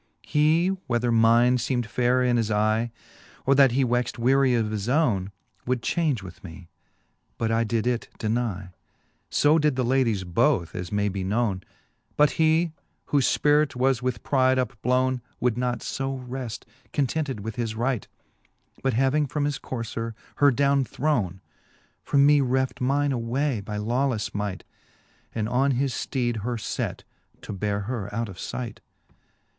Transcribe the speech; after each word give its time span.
He, 0.23 0.69
whether 0.87 1.11
mine 1.11 1.57
feemM 1.57 1.85
fayrer 1.85 2.23
in 2.27 2.37
his 2.37 2.49
eye, 2.49 2.89
Or 3.45 3.53
that 3.53 3.73
he 3.73 3.85
wexed 3.85 4.17
weary 4.17 4.55
of 4.55 4.71
his 4.71 4.89
owne, 4.89 5.31
Would 5.67 5.83
change 5.83 6.23
with 6.23 6.43
me; 6.43 6.69
but 7.37 7.51
I 7.51 7.63
did 7.63 7.85
it 7.85 8.09
denye 8.17 8.69
j 8.71 8.75
So 9.29 9.59
did 9.59 9.75
the 9.75 9.85
ladies 9.85 10.23
both, 10.23 10.73
as 10.73 10.91
may 10.91 11.07
be 11.07 11.23
knowne: 11.23 11.61
But 12.17 12.31
he, 12.31 12.71
whofe 13.09 13.25
Spirit 13.25 13.75
was 13.75 14.01
with 14.01 14.23
pride 14.23 14.57
upblowne, 14.57 15.21
Would 15.39 15.55
not 15.55 15.81
fb 15.81 16.25
reft 16.27 16.65
contented 16.93 17.41
with 17.41 17.57
his 17.57 17.75
right, 17.75 18.07
But 18.81 18.95
having 18.95 19.27
from 19.27 19.45
his 19.45 19.59
courier 19.59 20.15
her 20.37 20.49
downe 20.49 20.83
throwne, 20.83 21.41
From 22.01 22.25
me 22.25 22.41
reft 22.41 22.81
mine 22.81 23.11
away 23.11 23.61
by 23.63 23.77
lawlefle 23.77 24.33
might. 24.33 24.63
And 25.35 25.47
on 25.47 25.69
his 25.77 25.93
fteed 25.93 26.37
her 26.37 26.57
let, 26.79 27.03
to 27.43 27.53
beare 27.53 27.81
her 27.81 28.11
out 28.11 28.29
of 28.29 28.39
light. 28.51 28.79